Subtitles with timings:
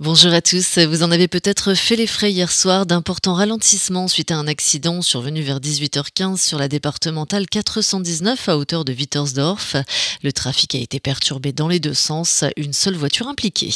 [0.00, 4.32] Bonjour à tous, vous en avez peut-être fait les frais hier soir d'importants ralentissements suite
[4.32, 9.76] à un accident survenu vers 18h15 sur la départementale 419 à hauteur de Wittersdorf.
[10.24, 13.72] Le trafic a été perturbé dans les deux sens, une seule voiture impliquée.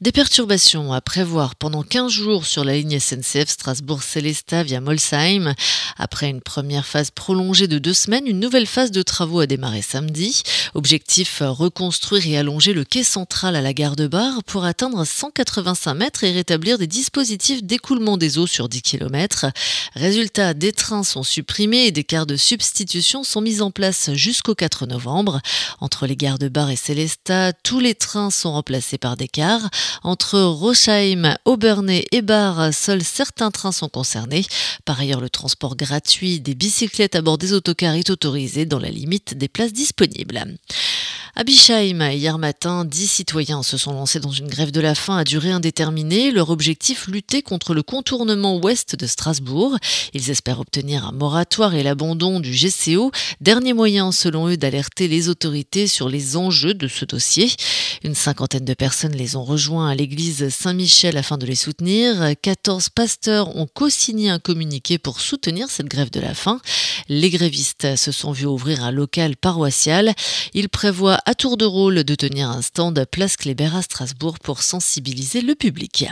[0.00, 5.52] Des perturbations à prévoir pendant 15 jours sur la ligne SNCF Strasbourg-Célestat via Molsheim.
[5.98, 9.82] Après une première phase prolongée de deux semaines, une nouvelle phase de travaux a démarré
[9.82, 10.42] samedi.
[10.72, 15.32] Objectif reconstruire et allonger le quai central à la gare de Bar pour atteindre 100
[15.34, 19.46] 185 mètres et rétablir des dispositifs d'écoulement des eaux sur 10 km.
[19.94, 24.54] Résultat, des trains sont supprimés et des quarts de substitution sont mis en place jusqu'au
[24.54, 25.40] 4 novembre.
[25.80, 29.68] Entre les gares de Bar et Célestat, tous les trains sont remplacés par des cars.
[30.02, 34.44] Entre Rochheim, Aubernay et Bar, seuls certains trains sont concernés.
[34.84, 38.90] Par ailleurs, le transport gratuit des bicyclettes à bord des autocars est autorisé dans la
[38.90, 40.44] limite des places disponibles.
[41.36, 45.16] À Bischheim, hier matin, dix citoyens se sont lancés dans une grève de la faim
[45.16, 46.32] à durée indéterminée.
[46.32, 49.76] Leur objectif, lutter contre le contournement ouest de Strasbourg.
[50.12, 55.28] Ils espèrent obtenir un moratoire et l'abandon du GCO, dernier moyen selon eux d'alerter les
[55.28, 57.50] autorités sur les enjeux de ce dossier.
[58.02, 62.34] Une cinquantaine de personnes les ont rejoints à l'église Saint-Michel afin de les soutenir.
[62.42, 66.60] 14 pasteurs ont co-signé un communiqué pour soutenir cette grève de la faim.
[67.08, 70.14] Les grévistes se sont vus ouvrir un local paroissial.
[70.54, 74.62] Ils prévoient à tour de rôle de tenir un stand place Kléber à Strasbourg pour
[74.62, 76.06] sensibiliser le public.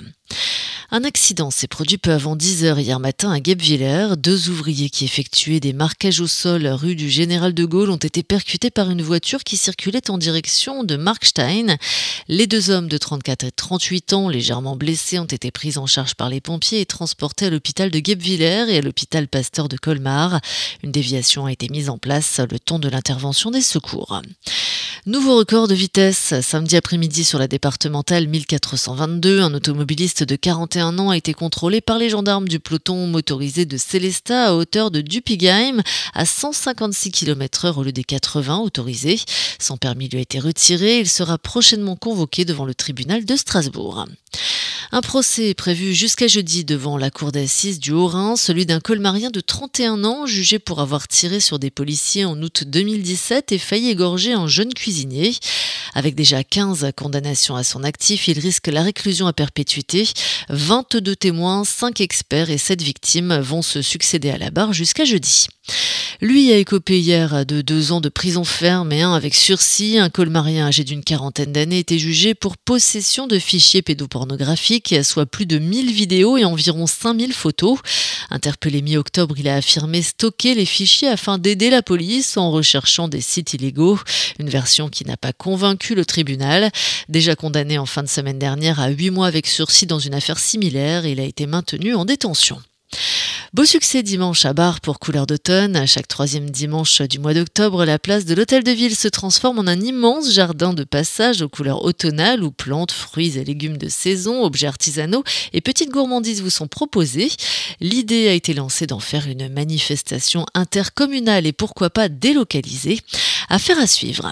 [0.91, 4.17] Un accident s'est produit peu avant 10 heures hier matin à Guebwiller.
[4.17, 8.22] Deux ouvriers qui effectuaient des marquages au sol rue du Général de Gaulle ont été
[8.22, 11.77] percutés par une voiture qui circulait en direction de Markstein.
[12.28, 16.14] Les deux hommes de 34 et 38 ans, légèrement blessés, ont été pris en charge
[16.14, 20.41] par les pompiers et transportés à l'hôpital de Guebwiller et à l'hôpital Pasteur de Colmar.
[20.83, 24.22] Une déviation a été mise en place le temps de l'intervention des secours.
[25.07, 29.41] Nouveau record de vitesse samedi après-midi sur la départementale 1422.
[29.41, 33.77] Un automobiliste de 41 ans a été contrôlé par les gendarmes du peloton motorisé de
[33.77, 35.83] Célestat à hauteur de Dupigheim
[36.15, 39.21] à 156 km/h au lieu des 80 autorisés.
[39.61, 40.99] Son permis lui a été retiré.
[40.99, 44.05] Il sera prochainement convoqué devant le tribunal de Strasbourg.
[44.91, 49.31] Un procès est prévu jusqu'à jeudi devant la cour d'assises du Haut-Rhin, celui d'un colmarien
[49.31, 53.91] de 31 ans jugé pour avoir tiré sur des policiers en août 2017 et failli
[53.91, 54.88] égorger un jeune cuisinier.
[55.94, 60.09] Avec déjà 15 condamnations à son actif, il risque la réclusion à perpétuité.
[60.49, 65.48] 22 témoins, 5 experts et 7 victimes vont se succéder à la barre jusqu'à jeudi.
[66.21, 69.99] Lui a écopé hier de deux ans de prison ferme et un avec sursis.
[69.99, 75.47] Un colmarien âgé d'une quarantaine d'années était jugé pour possession de fichiers pédopornographiques, soit plus
[75.47, 77.78] de 1000 vidéos et environ 5000 photos.
[78.31, 83.21] Interpellé mi-octobre, il a affirmé stocker les fichiers afin d'aider la police en recherchant des
[83.21, 84.01] sites illégaux.
[84.41, 86.73] Une version qui n'a pas convaincu le tribunal.
[87.09, 90.41] Déjà condamné en fin de semaine dernière à huit mois avec sursis dans une affaire
[90.41, 92.61] similaire, il a été maintenu en détention.
[93.54, 95.75] Beau succès dimanche à Bar pour couleur d'automne.
[95.75, 99.59] À chaque troisième dimanche du mois d'octobre, la place de l'Hôtel de Ville se transforme
[99.59, 103.88] en un immense jardin de passage aux couleurs automnales où plantes, fruits et légumes de
[103.88, 107.31] saison, objets artisanaux et petites gourmandises vous sont proposés.
[107.81, 113.00] L'idée a été lancée d'en faire une manifestation intercommunale et pourquoi pas délocalisée.
[113.48, 114.30] Affaire à suivre.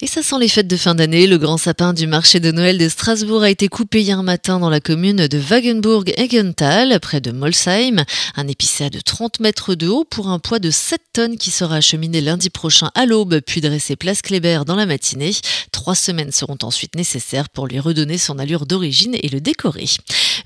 [0.00, 1.26] Et ça sent les fêtes de fin d'année.
[1.26, 4.70] Le grand sapin du marché de Noël de Strasbourg a été coupé hier matin dans
[4.70, 8.04] la commune de Wagenburg-Egenthal, près de Molsheim.
[8.52, 12.20] Épicéa de 30 mètres de haut pour un poids de 7 tonnes qui sera acheminé
[12.20, 15.32] lundi prochain à l'aube, puis dressé place Kléber dans la matinée.
[15.72, 19.86] Trois semaines seront ensuite nécessaires pour lui redonner son allure d'origine et le décorer.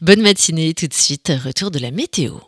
[0.00, 2.38] Bonne matinée, tout de suite, retour de la météo.